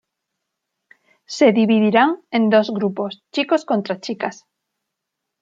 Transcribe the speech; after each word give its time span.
Se 1.35 1.51
dividirán 1.51 2.21
en 2.31 2.49
dos 2.49 2.71
grupos: 2.71 3.21
chicos 3.31 3.65
contra 3.65 3.99
chicas. 3.99 4.47